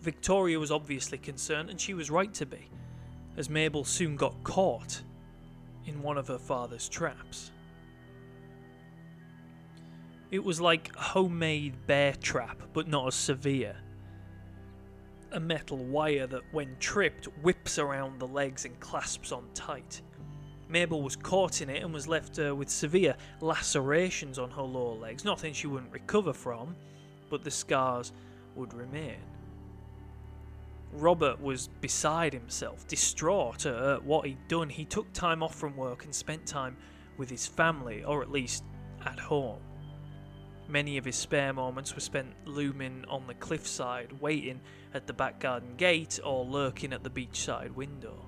Victoria 0.00 0.58
was 0.58 0.70
obviously 0.70 1.18
concerned, 1.18 1.70
and 1.70 1.80
she 1.80 1.94
was 1.94 2.10
right 2.10 2.32
to 2.34 2.46
be, 2.46 2.68
as 3.36 3.48
Mabel 3.48 3.84
soon 3.84 4.16
got 4.16 4.42
caught 4.42 5.02
in 5.86 6.02
one 6.02 6.18
of 6.18 6.26
her 6.26 6.38
father's 6.38 6.88
traps. 6.88 7.52
It 10.30 10.42
was 10.42 10.60
like 10.60 10.94
a 10.96 11.00
homemade 11.00 11.86
bear 11.86 12.14
trap, 12.14 12.60
but 12.72 12.88
not 12.88 13.08
as 13.08 13.14
severe. 13.14 13.76
A 15.32 15.40
metal 15.40 15.78
wire 15.78 16.26
that, 16.26 16.42
when 16.52 16.76
tripped, 16.80 17.26
whips 17.42 17.78
around 17.78 18.18
the 18.18 18.26
legs 18.26 18.64
and 18.64 18.78
clasps 18.80 19.30
on 19.30 19.44
tight. 19.54 20.02
Mabel 20.68 21.02
was 21.02 21.16
caught 21.16 21.62
in 21.62 21.70
it 21.70 21.82
and 21.82 21.92
was 21.92 22.08
left 22.08 22.38
uh, 22.38 22.54
with 22.54 22.68
severe 22.68 23.16
lacerations 23.40 24.38
on 24.38 24.50
her 24.50 24.62
lower 24.62 24.94
legs. 24.94 25.24
Nothing 25.24 25.52
she 25.52 25.66
wouldn't 25.66 25.92
recover 25.92 26.32
from, 26.32 26.74
but 27.28 27.44
the 27.44 27.50
scars 27.50 28.12
would 28.54 28.74
remain. 28.74 29.18
Robert 30.92 31.40
was 31.40 31.68
beside 31.80 32.32
himself, 32.32 32.86
distraught 32.88 33.66
at 33.66 34.02
what 34.04 34.26
he'd 34.26 34.48
done. 34.48 34.68
He 34.68 34.84
took 34.84 35.12
time 35.12 35.42
off 35.42 35.54
from 35.54 35.76
work 35.76 36.04
and 36.04 36.14
spent 36.14 36.46
time 36.46 36.76
with 37.16 37.30
his 37.30 37.46
family, 37.46 38.02
or 38.02 38.22
at 38.22 38.30
least 38.30 38.64
at 39.06 39.18
home. 39.18 39.60
Many 40.70 40.98
of 40.98 41.04
his 41.04 41.16
spare 41.16 41.52
moments 41.52 41.96
were 41.96 42.00
spent 42.00 42.32
looming 42.44 43.04
on 43.08 43.26
the 43.26 43.34
cliffside, 43.34 44.12
waiting 44.20 44.60
at 44.94 45.08
the 45.08 45.12
back 45.12 45.40
garden 45.40 45.74
gate, 45.76 46.20
or 46.24 46.44
lurking 46.44 46.92
at 46.92 47.02
the 47.02 47.10
beachside 47.10 47.74
window. 47.74 48.26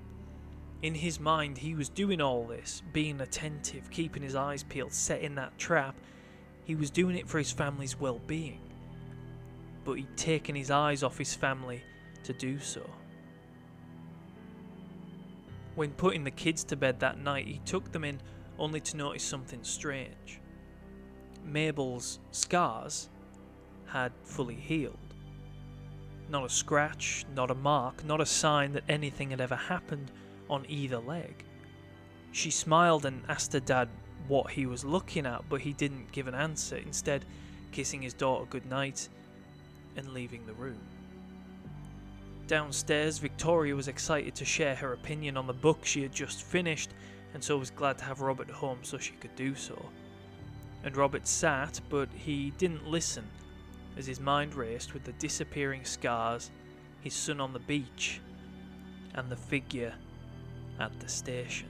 In 0.81 0.93
his 0.93 1.21
mind, 1.21 1.59
he 1.59 1.73
was 1.73 1.87
doing 1.87 2.19
all 2.19 2.45
this, 2.45 2.83
being 2.91 3.21
attentive, 3.21 3.89
keeping 3.89 4.21
his 4.21 4.35
eyes 4.35 4.63
peeled, 4.63 4.91
setting 4.91 5.35
that 5.35 5.57
trap. 5.57 5.95
He 6.65 6.75
was 6.75 6.89
doing 6.89 7.17
it 7.17 7.29
for 7.29 7.37
his 7.37 7.53
family's 7.53 7.97
well 7.97 8.19
being. 8.27 8.59
But 9.85 9.93
he'd 9.93 10.17
taken 10.17 10.53
his 10.53 10.69
eyes 10.69 11.01
off 11.01 11.17
his 11.17 11.33
family 11.33 11.81
to 12.25 12.33
do 12.33 12.59
so. 12.59 12.89
When 15.75 15.91
putting 15.91 16.25
the 16.25 16.31
kids 16.31 16.65
to 16.65 16.75
bed 16.75 16.99
that 16.99 17.19
night, 17.19 17.47
he 17.47 17.59
took 17.59 17.93
them 17.93 18.03
in 18.03 18.19
only 18.59 18.81
to 18.81 18.97
notice 18.97 19.23
something 19.23 19.63
strange. 19.63 20.41
Mabel's 21.45 22.19
scars 22.31 23.09
had 23.87 24.11
fully 24.23 24.55
healed. 24.55 24.97
Not 26.29 26.45
a 26.45 26.49
scratch, 26.49 27.25
not 27.35 27.51
a 27.51 27.55
mark, 27.55 28.03
not 28.05 28.21
a 28.21 28.25
sign 28.25 28.73
that 28.73 28.83
anything 28.89 29.29
had 29.29 29.41
ever 29.41 29.55
happened 29.55 30.11
on 30.49 30.65
either 30.67 30.97
leg. 30.97 31.43
She 32.31 32.49
smiled 32.49 33.05
and 33.05 33.23
asked 33.27 33.53
her 33.53 33.59
dad 33.59 33.89
what 34.27 34.51
he 34.51 34.65
was 34.65 34.83
looking 34.85 35.25
at, 35.25 35.47
but 35.49 35.61
he 35.61 35.73
didn't 35.73 36.11
give 36.11 36.27
an 36.27 36.35
answer, 36.35 36.77
instead, 36.77 37.25
kissing 37.71 38.01
his 38.01 38.13
daughter 38.13 38.45
goodnight 38.45 39.09
and 39.95 40.13
leaving 40.13 40.45
the 40.45 40.53
room. 40.53 40.79
Downstairs, 42.47 43.19
Victoria 43.19 43.75
was 43.75 43.87
excited 43.87 44.35
to 44.35 44.45
share 44.45 44.75
her 44.75 44.93
opinion 44.93 45.37
on 45.37 45.47
the 45.47 45.53
book 45.53 45.85
she 45.85 46.01
had 46.01 46.13
just 46.13 46.43
finished, 46.43 46.91
and 47.33 47.43
so 47.43 47.57
was 47.57 47.69
glad 47.69 47.97
to 47.99 48.05
have 48.05 48.21
Robert 48.21 48.49
home 48.49 48.79
so 48.81 48.97
she 48.97 49.13
could 49.13 49.35
do 49.35 49.55
so. 49.55 49.89
And 50.83 50.97
Robert 50.97 51.27
sat, 51.27 51.79
but 51.89 52.09
he 52.13 52.51
didn't 52.57 52.87
listen, 52.87 53.25
as 53.97 54.05
his 54.05 54.19
mind 54.19 54.53
raced 54.53 54.93
with 54.93 55.03
the 55.05 55.13
disappearing 55.13 55.85
scars, 55.85 56.51
his 57.01 57.13
son 57.13 57.39
on 57.39 57.53
the 57.53 57.59
beach, 57.59 58.19
and 59.15 59.29
the 59.29 59.37
figure 59.37 59.93
at 60.79 60.99
the 60.99 61.07
station. 61.07 61.69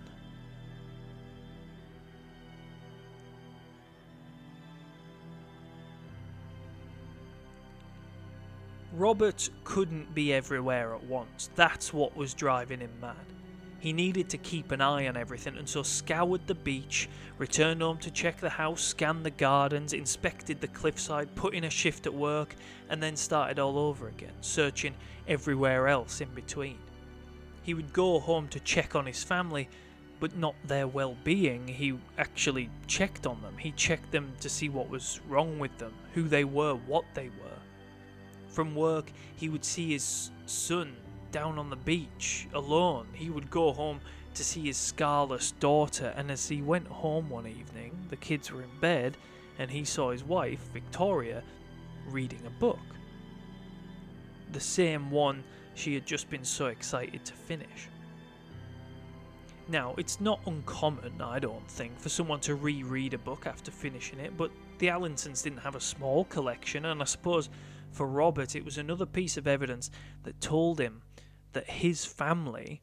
Robert 8.93 9.49
couldn't 9.63 10.13
be 10.13 10.33
everywhere 10.33 10.93
at 10.93 11.03
once. 11.05 11.49
That's 11.55 11.91
what 11.91 12.15
was 12.15 12.33
driving 12.33 12.79
him 12.79 12.91
mad. 13.01 13.15
He 13.83 13.91
needed 13.91 14.29
to 14.29 14.37
keep 14.37 14.71
an 14.71 14.79
eye 14.79 15.09
on 15.09 15.17
everything 15.17 15.57
and 15.57 15.67
so 15.67 15.83
scoured 15.83 16.47
the 16.47 16.55
beach, 16.55 17.09
returned 17.37 17.81
home 17.81 17.97
to 17.97 18.09
check 18.09 18.39
the 18.39 18.51
house, 18.51 18.81
scanned 18.81 19.25
the 19.25 19.29
gardens, 19.29 19.91
inspected 19.91 20.61
the 20.61 20.69
cliffside, 20.69 21.35
put 21.35 21.53
in 21.53 21.65
a 21.65 21.69
shift 21.69 22.05
at 22.05 22.13
work, 22.13 22.55
and 22.87 23.03
then 23.03 23.17
started 23.17 23.59
all 23.59 23.77
over 23.77 24.07
again, 24.07 24.31
searching 24.39 24.93
everywhere 25.27 25.89
else 25.89 26.21
in 26.21 26.29
between. 26.33 26.77
He 27.63 27.73
would 27.73 27.91
go 27.91 28.21
home 28.21 28.47
to 28.51 28.59
check 28.61 28.95
on 28.95 29.05
his 29.05 29.21
family, 29.21 29.67
but 30.21 30.37
not 30.37 30.55
their 30.65 30.87
well 30.87 31.17
being. 31.25 31.67
He 31.67 31.99
actually 32.17 32.69
checked 32.87 33.27
on 33.27 33.41
them. 33.41 33.57
He 33.57 33.73
checked 33.73 34.13
them 34.13 34.31
to 34.39 34.47
see 34.47 34.69
what 34.69 34.87
was 34.87 35.19
wrong 35.27 35.59
with 35.59 35.77
them, 35.77 35.93
who 36.13 36.29
they 36.29 36.45
were, 36.45 36.75
what 36.75 37.03
they 37.13 37.27
were. 37.27 37.59
From 38.47 38.75
work, 38.75 39.11
he 39.35 39.49
would 39.49 39.65
see 39.65 39.91
his 39.91 40.31
son 40.45 40.95
down 41.33 41.59
on 41.59 41.69
the 41.69 41.75
beach 41.75 42.47
alone. 42.53 43.07
He 43.11 43.29
would 43.29 43.49
go 43.49 43.73
home 43.73 43.99
to 44.35 44.43
see 44.43 44.67
his 44.67 44.77
scarless 44.77 45.51
daughter, 45.59 46.13
and 46.15 46.31
as 46.31 46.47
he 46.47 46.61
went 46.61 46.87
home 46.87 47.29
one 47.29 47.47
evening, 47.47 48.07
the 48.09 48.15
kids 48.15 48.51
were 48.51 48.61
in 48.61 48.79
bed, 48.79 49.17
and 49.59 49.69
he 49.69 49.83
saw 49.83 50.11
his 50.11 50.23
wife, 50.23 50.61
Victoria, 50.71 51.43
reading 52.07 52.41
a 52.45 52.49
book. 52.49 52.79
The 54.53 54.59
same 54.61 55.11
one 55.11 55.43
she 55.75 55.93
had 55.93 56.05
just 56.05 56.29
been 56.29 56.45
so 56.45 56.67
excited 56.67 57.25
to 57.25 57.33
finish. 57.33 57.89
Now, 59.67 59.95
it's 59.97 60.21
not 60.21 60.39
uncommon, 60.45 61.21
I 61.21 61.39
don't 61.39 61.67
think, 61.67 61.99
for 61.99 62.09
someone 62.09 62.41
to 62.41 62.55
reread 62.55 63.13
a 63.13 63.17
book 63.17 63.47
after 63.47 63.71
finishing 63.71 64.19
it, 64.19 64.37
but 64.37 64.51
the 64.77 64.87
Allinsons 64.87 65.41
didn't 65.41 65.59
have 65.59 65.75
a 65.75 65.81
small 65.81 66.25
collection, 66.25 66.85
and 66.85 67.01
I 67.01 67.05
suppose 67.05 67.49
for 67.91 68.07
Robert, 68.07 68.55
it 68.55 68.65
was 68.65 68.77
another 68.77 69.05
piece 69.05 69.37
of 69.37 69.47
evidence 69.47 69.89
that 70.23 70.39
told 70.41 70.79
him 70.79 71.01
that 71.53 71.69
his 71.69 72.05
family 72.05 72.81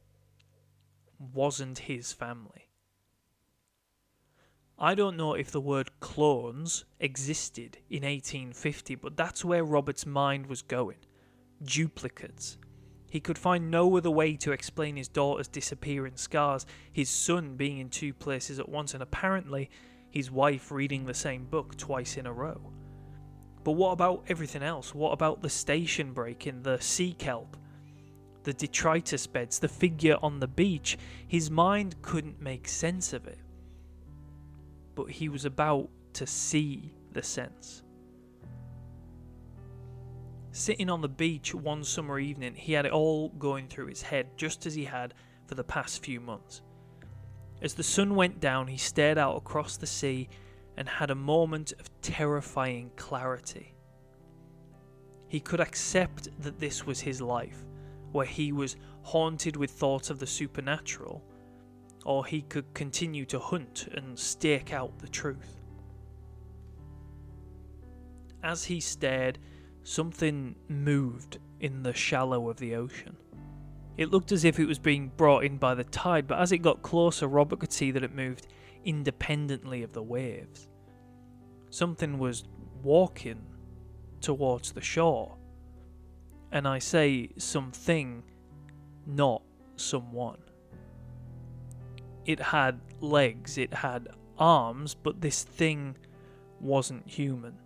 wasn't 1.33 1.79
his 1.79 2.11
family. 2.11 2.69
I 4.77 4.95
don't 4.95 5.15
know 5.15 5.35
if 5.35 5.51
the 5.51 5.61
word 5.61 5.99
clones 5.99 6.85
existed 6.99 7.77
in 7.89 8.01
1850, 8.01 8.95
but 8.95 9.15
that's 9.15 9.45
where 9.45 9.63
Robert's 9.63 10.07
mind 10.07 10.47
was 10.47 10.63
going. 10.63 10.97
Duplicates. 11.63 12.57
He 13.07 13.19
could 13.19 13.37
find 13.37 13.69
no 13.69 13.95
other 13.95 14.09
way 14.09 14.35
to 14.37 14.53
explain 14.53 14.95
his 14.95 15.07
daughter's 15.07 15.47
disappearing 15.47 16.15
scars, 16.15 16.65
his 16.91 17.09
son 17.09 17.57
being 17.57 17.77
in 17.77 17.89
two 17.89 18.13
places 18.13 18.57
at 18.57 18.69
once, 18.69 18.95
and 18.95 19.03
apparently 19.03 19.69
his 20.09 20.31
wife 20.31 20.71
reading 20.71 21.05
the 21.05 21.13
same 21.13 21.45
book 21.45 21.77
twice 21.77 22.17
in 22.17 22.25
a 22.25 22.33
row. 22.33 22.71
But 23.63 23.73
what 23.73 23.91
about 23.91 24.23
everything 24.29 24.63
else? 24.63 24.95
What 24.95 25.11
about 25.11 25.41
the 25.41 25.49
station 25.49 26.13
breaking, 26.13 26.63
the 26.63 26.79
sea 26.79 27.13
kelp, 27.13 27.55
the 28.43 28.53
detritus 28.53 29.27
beds, 29.27 29.59
the 29.59 29.67
figure 29.67 30.17
on 30.21 30.39
the 30.39 30.47
beach? 30.47 30.97
His 31.27 31.51
mind 31.51 32.01
couldn't 32.01 32.41
make 32.41 32.67
sense 32.67 33.13
of 33.13 33.27
it. 33.27 33.39
But 34.95 35.09
he 35.09 35.29
was 35.29 35.45
about 35.45 35.89
to 36.13 36.27
see 36.27 36.93
the 37.13 37.23
sense. 37.23 37.83
Sitting 40.51 40.89
on 40.89 41.01
the 41.01 41.07
beach 41.07 41.55
one 41.55 41.83
summer 41.83 42.19
evening, 42.19 42.55
he 42.55 42.73
had 42.73 42.85
it 42.85 42.91
all 42.91 43.29
going 43.29 43.67
through 43.67 43.87
his 43.87 44.01
head, 44.01 44.27
just 44.35 44.65
as 44.65 44.75
he 44.75 44.83
had 44.83 45.13
for 45.45 45.55
the 45.55 45.63
past 45.63 46.03
few 46.03 46.19
months. 46.19 46.61
As 47.61 47.73
the 47.73 47.83
sun 47.83 48.15
went 48.15 48.39
down, 48.39 48.67
he 48.67 48.77
stared 48.77 49.17
out 49.17 49.37
across 49.37 49.77
the 49.77 49.87
sea 49.87 50.27
and 50.77 50.89
had 50.89 51.11
a 51.11 51.15
moment 51.15 51.73
of 51.79 51.89
terrifying 52.01 52.91
clarity. 52.95 53.75
He 55.27 55.39
could 55.39 55.61
accept 55.61 56.27
that 56.39 56.59
this 56.59 56.85
was 56.85 56.99
his 56.99 57.21
life, 57.21 57.63
where 58.11 58.25
he 58.25 58.51
was 58.51 58.75
haunted 59.03 59.55
with 59.55 59.71
thoughts 59.71 60.09
of 60.09 60.19
the 60.19 60.27
supernatural, 60.27 61.23
or 62.05 62.25
he 62.25 62.41
could 62.41 62.73
continue 62.73 63.25
to 63.25 63.39
hunt 63.39 63.87
and 63.93 64.17
stake 64.17 64.73
out 64.73 64.97
the 64.99 65.07
truth. 65.07 65.61
As 68.43 68.65
he 68.65 68.79
stared, 68.79 69.37
something 69.83 70.55
moved 70.67 71.37
in 71.59 71.83
the 71.83 71.93
shallow 71.93 72.49
of 72.49 72.57
the 72.57 72.75
ocean. 72.75 73.15
It 73.97 74.09
looked 74.09 74.31
as 74.31 74.45
if 74.45 74.59
it 74.59 74.65
was 74.65 74.79
being 74.79 75.11
brought 75.15 75.43
in 75.43 75.57
by 75.57 75.75
the 75.75 75.83
tide, 75.83 76.27
but 76.27 76.39
as 76.39 76.51
it 76.51 76.59
got 76.59 76.81
closer, 76.81 77.27
Robert 77.27 77.59
could 77.59 77.73
see 77.73 77.91
that 77.91 78.03
it 78.03 78.15
moved 78.15 78.47
independently 78.83 79.83
of 79.83 79.93
the 79.93 80.01
waves. 80.01 80.69
Something 81.69 82.17
was 82.17 82.45
walking 82.81 83.41
towards 84.21 84.71
the 84.71 84.81
shore. 84.81 85.37
And 86.51 86.67
I 86.67 86.79
say 86.79 87.29
something, 87.37 88.23
not 89.05 89.41
someone. 89.77 90.39
It 92.25 92.39
had 92.39 92.79
legs, 92.99 93.57
it 93.57 93.73
had 93.73 94.09
arms, 94.37 94.93
but 94.95 95.21
this 95.21 95.43
thing 95.43 95.95
wasn't 96.59 97.07
human. 97.07 97.57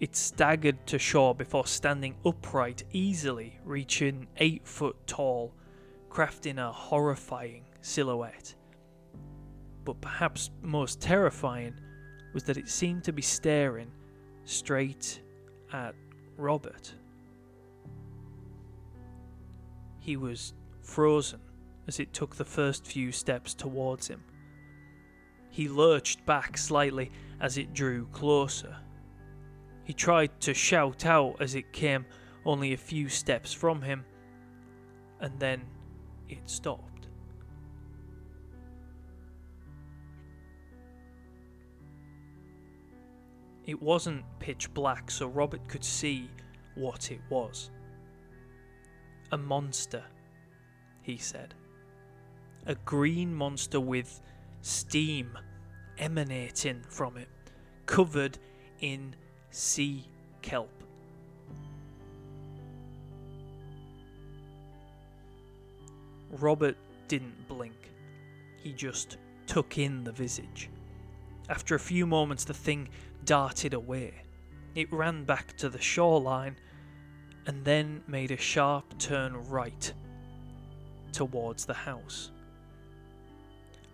It 0.00 0.14
staggered 0.14 0.86
to 0.88 0.98
shore 0.98 1.34
before 1.34 1.66
standing 1.66 2.16
upright 2.24 2.84
easily, 2.92 3.58
reaching 3.64 4.28
eight 4.36 4.66
foot 4.66 4.96
tall, 5.06 5.54
crafting 6.08 6.58
a 6.58 6.70
horrifying 6.70 7.64
silhouette. 7.80 8.54
But 9.84 10.00
perhaps 10.00 10.50
most 10.62 11.00
terrifying 11.00 11.74
was 12.32 12.44
that 12.44 12.56
it 12.56 12.68
seemed 12.68 13.04
to 13.04 13.12
be 13.12 13.22
staring 13.22 13.90
straight 14.44 15.20
at 15.72 15.94
Robert. 16.36 16.92
He 20.08 20.16
was 20.16 20.54
frozen 20.80 21.40
as 21.86 22.00
it 22.00 22.14
took 22.14 22.34
the 22.34 22.44
first 22.46 22.86
few 22.86 23.12
steps 23.12 23.52
towards 23.52 24.08
him. 24.08 24.24
He 25.50 25.68
lurched 25.68 26.24
back 26.24 26.56
slightly 26.56 27.10
as 27.42 27.58
it 27.58 27.74
drew 27.74 28.06
closer. 28.06 28.74
He 29.84 29.92
tried 29.92 30.40
to 30.40 30.54
shout 30.54 31.04
out 31.04 31.42
as 31.42 31.54
it 31.54 31.74
came 31.74 32.06
only 32.46 32.72
a 32.72 32.78
few 32.78 33.10
steps 33.10 33.52
from 33.52 33.82
him, 33.82 34.06
and 35.20 35.38
then 35.38 35.60
it 36.26 36.48
stopped. 36.48 37.08
It 43.66 43.82
wasn't 43.82 44.24
pitch 44.38 44.72
black, 44.72 45.10
so 45.10 45.26
Robert 45.26 45.68
could 45.68 45.84
see 45.84 46.30
what 46.76 47.12
it 47.12 47.20
was. 47.28 47.70
A 49.30 49.38
monster, 49.38 50.04
he 51.02 51.18
said. 51.18 51.54
A 52.66 52.74
green 52.74 53.34
monster 53.34 53.80
with 53.80 54.20
steam 54.62 55.36
emanating 55.98 56.82
from 56.88 57.16
it, 57.16 57.28
covered 57.86 58.38
in 58.80 59.14
sea 59.50 60.04
kelp. 60.42 60.70
Robert 66.30 66.76
didn't 67.08 67.48
blink. 67.48 67.90
He 68.56 68.72
just 68.72 69.16
took 69.46 69.78
in 69.78 70.04
the 70.04 70.12
visage. 70.12 70.70
After 71.48 71.74
a 71.74 71.80
few 71.80 72.06
moments, 72.06 72.44
the 72.44 72.54
thing 72.54 72.88
darted 73.24 73.72
away. 73.72 74.22
It 74.74 74.92
ran 74.92 75.24
back 75.24 75.56
to 75.58 75.68
the 75.68 75.80
shoreline 75.80 76.56
and 77.48 77.64
then 77.64 78.02
made 78.06 78.30
a 78.30 78.36
sharp 78.36 78.84
turn 78.98 79.34
right 79.48 79.92
towards 81.12 81.64
the 81.64 81.74
house. 81.74 82.30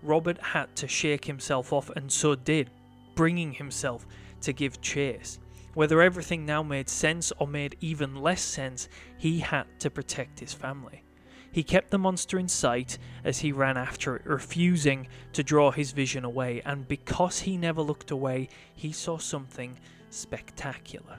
Robert 0.03 0.39
had 0.43 0.75
to 0.77 0.89
shake 0.89 1.25
himself 1.25 1.73
off, 1.73 1.89
and 1.91 2.13
so 2.13 2.35
did, 2.35 2.69
bringing 3.15 3.53
himself 3.53 4.07
to 4.41 4.53
give 4.53 4.81
chase. 4.83 5.39
Whether 5.75 6.03
everything 6.03 6.45
now 6.45 6.65
made 6.65 6.89
sense 6.89 7.33
or 7.39 7.47
made 7.47 7.77
even 7.81 8.17
less 8.17 8.43
sense, 8.43 8.89
he 9.17 9.39
had 9.39 9.67
to 9.79 9.89
protect 9.89 10.41
his 10.41 10.53
family. 10.53 11.05
He 11.53 11.63
kept 11.63 11.93
the 11.93 11.99
monster 11.99 12.41
in 12.41 12.49
sight 12.49 12.99
as 13.23 13.39
he 13.39 13.53
ran 13.53 13.77
after 13.77 14.17
it, 14.17 14.27
refusing 14.27 15.07
to 15.33 15.45
draw 15.45 15.71
his 15.71 15.93
vision 15.93 16.25
away, 16.25 16.61
and 16.65 16.89
because 16.89 17.39
he 17.39 17.57
never 17.57 17.83
looked 17.83 18.11
away, 18.11 18.49
he 18.75 18.91
saw 18.91 19.17
something 19.17 19.79
spectacular. 20.11 21.19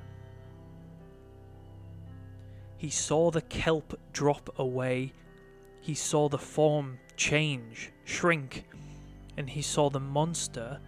He 2.78 2.90
saw 2.90 3.32
the 3.32 3.42
kelp 3.42 4.00
drop 4.12 4.50
away, 4.60 5.14
he 5.82 5.94
saw 5.94 6.30
the 6.30 6.38
form 6.38 7.00
change, 7.16 7.92
shrink, 8.04 8.66
and 9.38 9.50
he 9.50 9.62
saw 9.62 9.90
the 9.90 10.00
monster 10.00 10.80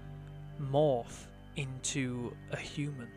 morph 0.60 1.28
into 1.56 2.36
a 2.52 2.58
human 2.58 3.10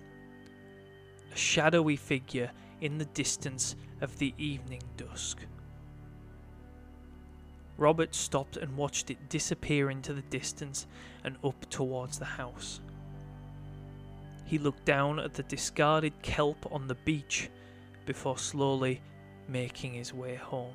a 1.33 1.37
shadowy 1.37 1.97
figure 1.97 2.51
in 2.81 2.99
the 2.99 3.05
distance 3.07 3.77
of 4.01 4.19
the 4.19 4.35
evening 4.39 4.83
dusk. 4.97 5.39
Robert 7.77 8.15
stopped 8.15 8.57
and 8.57 8.77
watched 8.77 9.11
it 9.11 9.29
disappear 9.29 9.91
into 9.91 10.13
the 10.13 10.23
distance 10.23 10.87
and 11.25 11.37
up 11.45 11.69
towards 11.71 12.19
the 12.19 12.25
house. 12.25 12.81
He 14.45 14.59
looked 14.59 14.85
down 14.85 15.19
at 15.19 15.35
the 15.35 15.43
discarded 15.45 16.21
kelp 16.23 16.71
on 16.73 16.89
the 16.89 16.97
beach 16.97 17.49
before 18.11 18.37
slowly 18.37 19.01
making 19.47 19.95
his 19.95 20.13
way 20.13 20.35
home. 20.35 20.75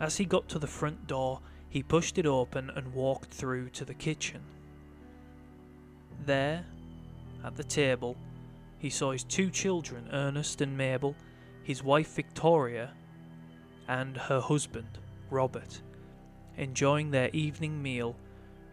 As 0.00 0.16
he 0.16 0.24
got 0.24 0.48
to 0.48 0.58
the 0.58 0.66
front 0.66 1.06
door, 1.06 1.40
he 1.68 1.82
pushed 1.82 2.16
it 2.16 2.24
open 2.24 2.70
and 2.70 2.94
walked 2.94 3.30
through 3.30 3.68
to 3.68 3.84
the 3.84 3.92
kitchen. 3.92 4.40
There, 6.24 6.64
at 7.44 7.56
the 7.56 7.62
table, 7.62 8.16
he 8.78 8.88
saw 8.88 9.12
his 9.12 9.24
two 9.24 9.50
children, 9.50 10.08
Ernest 10.10 10.62
and 10.62 10.78
Mabel, 10.78 11.14
his 11.62 11.84
wife 11.84 12.14
Victoria, 12.14 12.94
and 13.86 14.16
her 14.16 14.40
husband, 14.40 14.96
Robert, 15.28 15.82
enjoying 16.56 17.10
their 17.10 17.28
evening 17.34 17.82
meal 17.82 18.16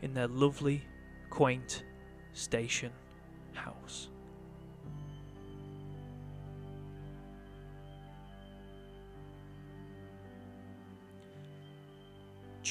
in 0.01 0.13
their 0.13 0.29
lovely, 0.29 0.83
quaint 1.29 1.83
station 2.31 2.93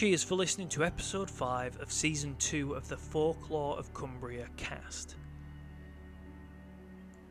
Cheers 0.01 0.25
for 0.25 0.35
listening 0.35 0.71
to 0.71 0.83
episode 0.83 1.31
5 1.31 1.77
of 1.83 1.93
season 1.93 2.35
2 2.39 2.73
of 2.73 2.89
the 2.89 2.97
Folklore 2.97 3.79
of 3.79 3.93
Cumbria 3.93 4.47
cast 4.57 5.15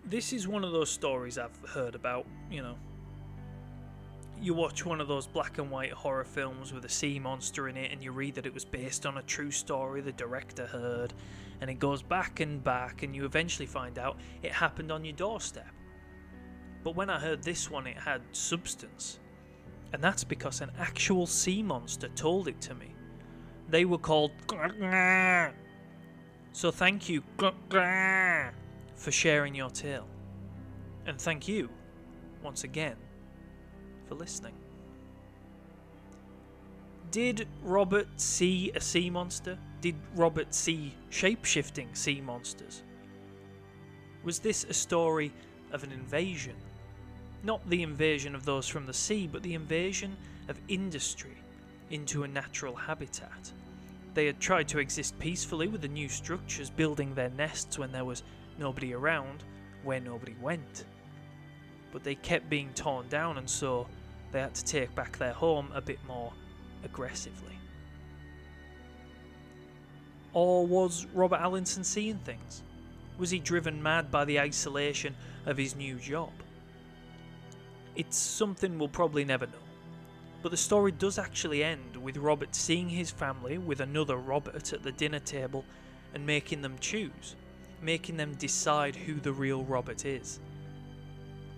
this 0.06 0.34
is 0.34 0.48
one 0.48 0.64
of 0.64 0.72
those 0.72 0.92
stories 0.92 1.40
I've 1.40 1.58
heard 1.68 1.96
about, 1.96 2.28
you 2.52 2.62
know. 2.62 2.76
You 4.40 4.54
watch 4.54 4.86
one 4.86 5.02
of 5.02 5.08
those 5.08 5.26
black 5.26 5.58
and 5.58 5.72
white 5.72 5.94
horror 5.94 6.24
films 6.24 6.72
with 6.72 6.86
a 6.86 6.90
sea 6.90 7.18
monster 7.18 7.70
in 7.70 7.76
it, 7.76 7.92
and 7.92 8.04
you 8.04 8.12
read 8.12 8.36
that 8.36 8.46
it 8.46 8.54
was 8.54 8.66
based 8.66 9.08
on 9.08 9.18
a 9.18 9.24
true 9.24 9.50
story 9.50 10.02
the 10.02 10.12
director 10.12 10.68
heard, 10.68 11.16
and 11.62 11.72
it 11.72 11.80
goes 11.80 12.04
back 12.04 12.40
and 12.40 12.64
back, 12.64 13.02
and 13.02 13.16
you 13.16 13.26
eventually 13.26 13.66
find 13.66 13.98
out 13.98 14.20
it 14.44 14.52
happened 14.52 14.92
on 14.92 15.04
your 15.04 15.16
doorstep. 15.16 15.74
But 16.84 16.96
when 16.96 17.10
I 17.10 17.20
heard 17.20 17.42
this 17.42 17.72
one, 17.72 17.88
it 17.88 17.98
had 17.98 18.22
substance. 18.32 19.20
And 19.92 20.04
that's 20.04 20.24
because 20.24 20.62
an 20.62 20.72
actual 20.80 21.26
sea 21.26 21.64
monster 21.64 22.10
told 22.10 22.48
it 22.48 22.62
to 22.62 22.76
me. 22.76 22.94
They 23.70 23.86
were 23.86 23.98
called. 23.98 24.32
So 26.52 26.72
thank 26.72 27.10
you 27.10 27.24
for 28.96 29.12
sharing 29.12 29.56
your 29.56 29.70
tale. 29.70 30.08
And 31.06 31.20
thank 31.20 31.48
you, 31.48 31.70
once 32.44 32.64
again, 32.64 32.96
for 34.08 34.16
listening. 34.16 34.54
Did 37.12 37.48
Robert 37.64 38.08
see 38.18 38.72
a 38.76 38.82
sea 38.82 39.10
monster? 39.10 39.58
Did 39.82 39.96
Robert 40.16 40.54
see 40.54 40.94
shape 41.10 41.46
shifting 41.46 41.96
sea 41.96 42.22
monsters? 42.22 42.84
Was 44.24 44.38
this 44.38 44.66
a 44.66 44.74
story 44.74 45.34
of 45.72 45.84
an 45.84 45.92
invasion? 45.92 46.56
Not 47.44 47.68
the 47.70 47.84
invasion 47.84 48.36
of 48.36 48.46
those 48.46 48.68
from 48.68 48.86
the 48.86 48.94
sea, 48.94 49.28
but 49.28 49.44
the 49.44 49.54
invasion 49.54 50.18
of 50.50 50.60
industry 50.68 51.38
into 51.90 52.24
a 52.24 52.28
natural 52.28 52.76
habitat. 52.76 53.52
They 54.14 54.26
had 54.26 54.40
tried 54.40 54.68
to 54.70 54.80
exist 54.80 55.18
peacefully 55.20 55.68
with 55.68 55.82
the 55.82 55.88
new 55.88 56.10
structures, 56.10 56.70
building 56.70 57.14
their 57.14 57.30
nests 57.30 57.80
when 57.80 57.92
there 57.92 58.06
was 58.06 58.24
nobody 58.58 58.94
around, 58.94 59.44
where 59.84 60.00
nobody 60.00 60.36
went. 60.42 60.86
But 61.92 62.04
they 62.04 62.16
kept 62.16 62.50
being 62.50 62.72
torn 62.74 63.08
down, 63.08 63.38
and 63.38 63.50
so 63.50 63.88
they 64.32 64.42
had 64.42 64.56
to 64.56 64.66
take 64.66 64.94
back 64.96 65.18
their 65.18 65.34
home 65.34 65.70
a 65.74 65.82
bit 65.82 66.00
more 66.08 66.34
aggressively. 66.84 67.58
Or 70.34 70.68
was 70.68 71.08
Robert 71.14 71.40
Allinson 71.40 71.84
seeing 71.84 72.20
things? 72.20 72.62
Was 73.18 73.32
he 73.32 73.40
driven 73.40 73.82
mad 73.82 74.12
by 74.12 74.26
the 74.26 74.40
isolation 74.40 75.16
of 75.46 75.58
his 75.58 75.76
new 75.76 75.96
job? 75.96 76.32
It's 77.96 78.18
something 78.18 78.78
we'll 78.78 78.88
probably 78.88 79.26
never 79.26 79.46
know. 79.48 79.54
But 80.42 80.52
the 80.52 80.58
story 80.58 80.92
does 80.92 81.20
actually 81.20 81.64
end 81.64 81.98
with 81.98 82.18
Robert 82.18 82.56
seeing 82.56 82.90
his 82.90 83.12
family 83.12 83.58
with 83.58 83.82
another 83.82 84.18
Robert 84.18 84.72
at 84.74 84.84
the 84.84 84.92
dinner 84.92 85.20
table 85.20 85.66
and 86.14 86.26
making 86.26 86.62
them 86.62 86.78
choose 86.80 87.36
making 87.82 88.18
them 88.18 88.36
decide 88.36 88.96
who 88.96 89.16
the 89.16 89.32
real 89.32 89.64
Robert 89.64 90.06
is. 90.06 90.40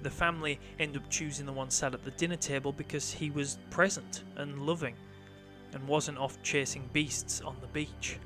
The 0.02 0.10
family 0.10 0.60
end 0.80 0.98
up 0.98 1.10
choosing 1.10 1.46
the 1.46 1.54
one 1.54 1.70
sat 1.70 1.94
at 1.94 2.04
the 2.04 2.12
dinner 2.12 2.36
table 2.36 2.72
because 2.72 3.12
he 3.12 3.30
was 3.30 3.60
present 3.70 4.24
and 4.36 4.65
loving 4.65 4.96
and 5.74 5.88
wasn't 5.88 6.17
off 6.17 6.41
chasing 6.44 6.89
beasts 6.91 7.41
on 7.41 7.56
the 7.62 7.67
beach. 7.67 8.17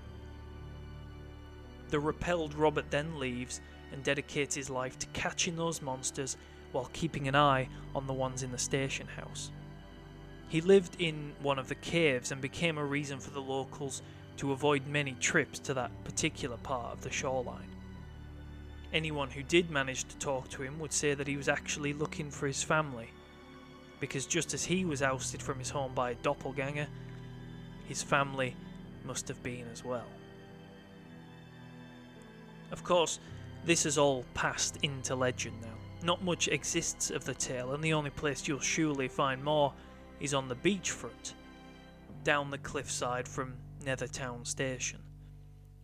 The 1.89 2.00
repelled 2.00 2.56
Robert 2.56 2.89
then 2.89 3.20
leaves 3.20 3.62
and 3.91 4.04
dedicates 4.04 4.56
his 4.56 4.70
life 4.70 4.98
to 5.00 5.08
catching 5.08 5.56
those 5.56 5.82
monsters 5.82 6.38
while 6.76 6.90
keeping 6.92 7.30
an 7.30 7.36
eye 7.36 7.70
on 7.96 8.06
the 8.06 8.14
ones 8.14 8.44
in 8.44 8.52
the 8.52 8.58
station 8.58 9.08
house. 9.08 9.50
He 10.50 10.60
lived 10.60 10.98
in 11.00 11.32
one 11.42 11.58
of 11.58 11.70
the 11.70 11.76
caves 11.76 12.34
and 12.34 12.42
became 12.42 12.78
a 12.78 12.84
reason 12.84 13.18
for 13.18 13.32
the 13.32 13.42
locals 13.42 14.02
to 14.38 14.52
avoid 14.52 14.86
many 14.86 15.14
trips 15.22 15.58
to 15.60 15.74
that 15.74 15.92
particular 16.04 16.58
part 16.58 16.92
of 16.92 17.02
the 17.02 17.10
shoreline. 17.10 17.70
Anyone 18.92 19.30
who 19.30 19.42
did 19.42 19.72
manage 19.72 20.04
to 20.04 20.18
talk 20.18 20.50
to 20.50 20.64
him 20.64 20.78
would 20.80 20.92
say 20.92 21.14
that 21.14 21.28
he 21.28 21.38
was 21.38 21.48
actually 21.48 21.94
looking 21.94 22.30
for 22.30 22.46
his 22.46 22.62
family, 22.62 23.10
because 24.02 24.26
just 24.26 24.54
as 24.54 24.66
he 24.66 24.84
was 24.84 25.02
ousted 25.02 25.42
from 25.42 25.58
his 25.58 25.70
home 25.70 25.94
by 25.96 26.12
a 26.12 26.16
doppelganger, 26.16 26.88
his 27.88 28.04
family 28.04 28.54
must 29.06 29.30
have 29.30 29.42
been 29.44 29.66
as 29.72 29.86
well. 29.86 30.10
Of 32.72 32.84
course, 32.84 33.20
this 33.64 33.84
has 33.84 33.98
all 33.98 34.26
passed 34.34 34.78
into 34.84 35.16
legend 35.16 35.62
now. 35.62 35.85
Not 36.06 36.24
much 36.24 36.48
exists 36.48 37.10
of 37.10 37.26
the 37.26 37.34
tale, 37.34 37.74
and 37.74 37.84
the 37.84 37.94
only 37.94 38.12
place 38.12 38.48
you'll 38.48 38.60
surely 38.60 39.08
find 39.08 39.44
more 39.44 39.74
is 40.20 40.36
on 40.36 40.48
the 40.48 40.56
beachfront, 40.56 41.34
down 42.24 42.52
the 42.52 42.60
cliffside 42.60 43.28
from 43.28 43.56
Nethertown 43.84 44.46
Station, 44.46 45.02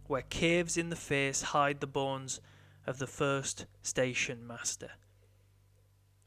where 0.06 0.22
caves 0.22 0.78
in 0.78 0.92
the 0.92 0.96
face 0.96 1.42
hide 1.42 1.80
the 1.80 1.88
bones 1.88 2.40
of 2.86 3.00
the 3.00 3.08
first 3.08 3.66
station 3.82 4.46
master. 4.46 4.92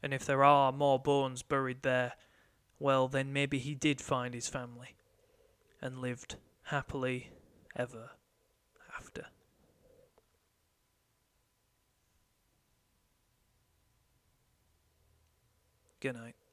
And 0.03 0.13
if 0.13 0.25
there 0.25 0.43
are 0.43 0.73
more 0.73 0.99
bones 0.99 1.41
buried 1.41 1.81
there, 1.83 2.15
well, 2.77 3.07
then 3.07 3.31
maybe 3.31 3.59
he 3.59 3.75
did 3.75 4.01
find 4.01 4.33
his 4.33 4.49
family 4.49 4.97
and 5.81 5.99
lived 5.99 6.35
happily 6.63 7.31
ever 7.77 8.09
after. 8.93 9.27
Good 16.05 16.13
night. 16.17 16.44